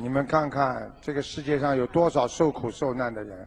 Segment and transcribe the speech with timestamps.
[0.00, 3.46] 你们看看这个世界上有多少受苦受难的人？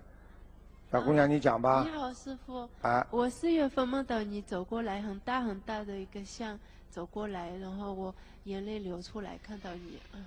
[0.92, 1.98] 小姑娘，你讲吧你。
[1.98, 2.68] 好，师傅。
[2.82, 6.60] 啊，我四月份梦到你走过来，很大很大的一个像
[6.90, 8.14] 走过来，然后我
[8.44, 9.98] 眼泪流出来，看到你。
[10.14, 10.26] 嗯，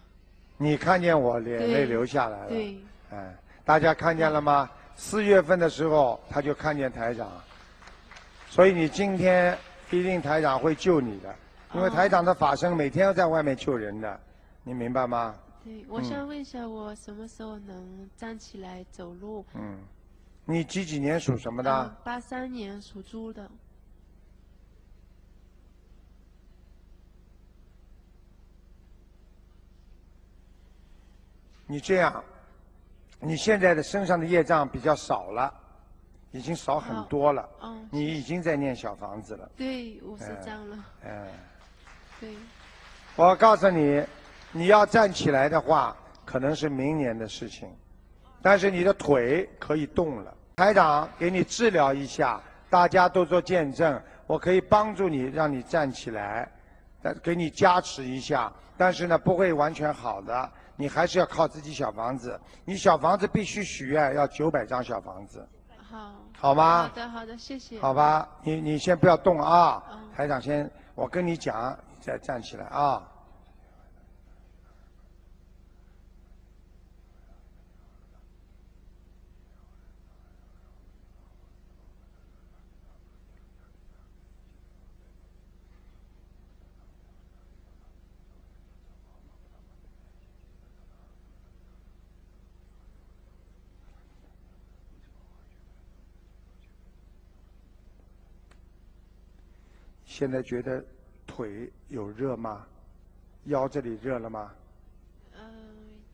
[0.57, 2.49] 你看见我眼泪流下来了。
[2.49, 2.79] 对，
[3.11, 4.71] 哎，大家看见了吗？
[4.97, 7.31] 四月份的时候，他就看见台长，
[8.49, 9.55] 所以你今天
[9.91, 11.35] 一定台长会救你的，
[11.75, 14.19] 因为哦台长的法身每天要在外面救人的，
[14.63, 15.35] 你明白吗？
[15.65, 19.45] 对，我嗯想问一下，我什么时候能站起来走路？
[19.55, 19.79] 嗯，
[20.45, 21.71] 你几几年属什么的？
[21.73, 23.51] 嗯八三年属猪的。
[31.67, 32.23] 你这样，
[33.19, 35.53] 你现在的身上的业障比较少了，
[36.31, 37.49] 已经少很多了。
[37.61, 40.85] 哦，你已经在念小房子了，对，五十哎张了。
[41.05, 41.27] 嗯。
[42.21, 42.37] 对，
[43.17, 44.05] 我告诉你，
[44.57, 47.69] 你要站起来的话，可能是明年的事情，
[48.41, 50.33] 但是你的腿可以动了。
[50.55, 56.49] 台长给你治疗一下，大家都做见证，我可以帮助你，让你站起来，
[57.03, 58.53] 但给你加持一下。
[58.77, 62.41] 但是呢，不会完全好的，你还是要靠自己小房子。
[62.65, 65.45] 你小房子必须许愿，要九百张小房子，
[65.91, 66.13] 好。
[66.37, 66.89] 好吗好？
[66.95, 67.81] 的，好的，谢谢。
[67.81, 73.03] 好吧，你你先不要动啊嗯，台长先，我跟你讲，你再站起来啊。
[100.15, 100.81] 现在觉得
[101.27, 102.65] 腿有热吗？
[103.47, 104.53] 腰这里热了吗？
[105.33, 105.51] 嗯，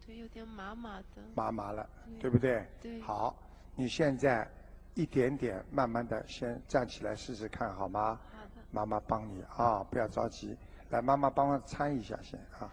[0.03, 1.23] 腿有点麻麻的。
[1.35, 1.87] 麻麻了，
[2.19, 2.67] 对对不对？
[2.81, 3.37] 对好，
[3.77, 4.49] 你现在
[4.95, 8.19] 一点点慢慢的先站起来试试看，好吗？
[8.33, 8.63] 好的。
[8.71, 10.57] 妈妈帮你啊，不要着急。
[10.89, 12.73] 来，妈妈帮忙搀一下先啊。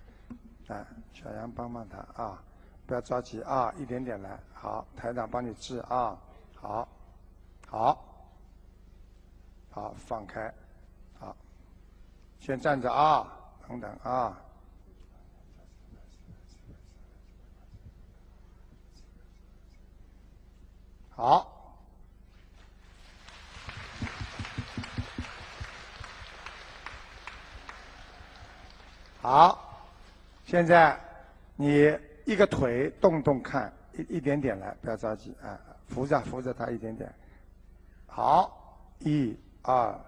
[0.67, 2.41] 来，小杨帮帮他啊，
[2.85, 4.39] 不要着急啊，一点点来。
[4.53, 6.17] 好，台长帮你治啊。
[6.55, 6.87] 好，
[7.67, 8.05] 好，
[9.69, 10.53] 好，放开。
[12.39, 13.27] 先站着啊，
[13.67, 14.37] 等等啊。
[21.09, 21.53] 好。
[29.19, 29.83] 好，
[30.45, 30.97] 现在
[31.57, 31.93] 你
[32.23, 35.59] 一个腿动动看，一一点点来，不要着急啊，
[35.89, 37.13] 扶着扶着它一点点。
[38.05, 39.99] 好，一二，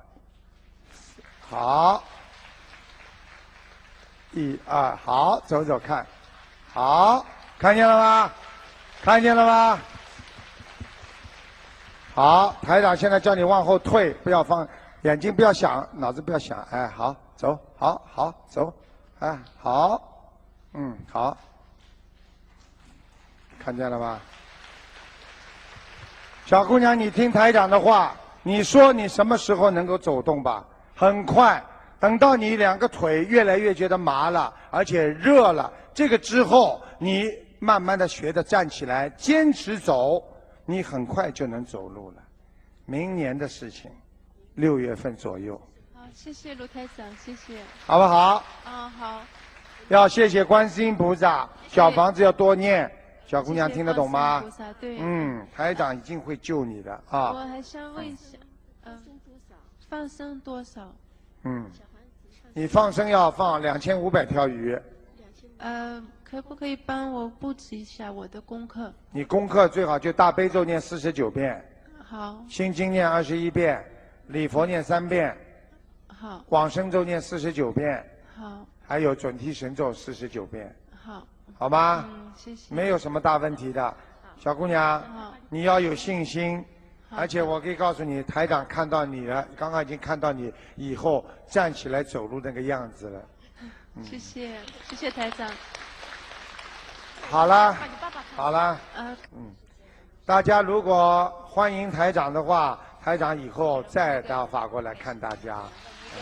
[1.42, 2.02] 好，
[4.32, 6.06] 一二，好，走走看，
[6.72, 7.26] 好，
[7.58, 8.32] 看见了吗？
[9.02, 9.80] 看见了吗？
[12.14, 14.68] 好，台长现在叫你往后退，不要放，
[15.04, 18.74] 眼睛不要想，脑子不要想，哎，好，走，好，好，走，
[19.20, 20.02] 哎，好，
[20.74, 21.36] 嗯，好，
[23.58, 24.20] 看见了吧？
[26.46, 28.14] 小姑娘，你听台长的话，
[28.44, 30.66] 你说你什么时候能够走动吧？
[30.96, 31.64] 很快，
[32.00, 37.30] 等到你两个腿越来越觉得麻了，而且热了，这个之后，你
[37.60, 40.24] 慢慢的学着站起来，坚持走，
[40.66, 42.24] 你很快就能走路了。
[42.86, 43.92] 明年的事情，
[44.56, 45.62] 六月份左右，
[45.94, 47.58] 好，谢谢卢台长，谢谢。
[47.86, 48.44] 好不好？
[48.66, 49.22] 嗯，好。
[49.90, 52.90] 要谢谢观世音菩萨，小房子要多念。
[53.26, 54.44] 小姑娘听得懂吗。
[54.82, 57.48] 嗯，台长一定会救你的啊我啊。
[57.48, 58.38] 还想问一下，
[58.86, 59.00] 嗯，
[59.88, 60.92] 放生多少？
[61.44, 61.66] 嗯，
[62.54, 64.78] 你放生要放两千五百条鱼，
[65.58, 68.94] 呃，可不可以帮我布置一下我的功课？
[69.12, 71.64] 你功课最好就大悲咒念四十九遍，
[72.04, 73.84] 好，心经念二十一遍，
[74.28, 75.36] 礼佛念三遍，
[76.08, 81.26] 好，往生咒念四十九遍，好，还有准提神咒四十九遍，好。
[81.58, 82.06] 好吗？
[82.08, 82.74] 嗯，谢谢。
[82.74, 83.94] 没有什么大问题的，
[84.38, 85.04] 小姑娘，
[85.50, 86.64] 你要有信心。
[87.10, 87.18] 好。
[87.18, 93.22] 而且我可以告诉你，台长看到你了，刚刚已经看到你以后站起来走路那个样子了。
[94.04, 94.52] 谢谢，
[94.90, 95.50] 谢谢台长。
[97.30, 97.76] 好了，
[98.36, 98.80] 好了，
[99.36, 99.54] 嗯，
[100.26, 105.60] 大家如果欢迎台长的话，台长以后再到法国来看大家。
[106.16, 106.22] 嗯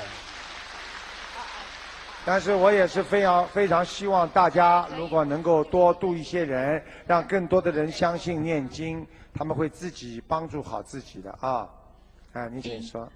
[2.30, 11.70] 但是我也是非常非常希望大家如果能够多度一些人，让更多的人相信念经，他们会自己帮助好自己的啊。
[12.34, 13.08] 啊，你请说。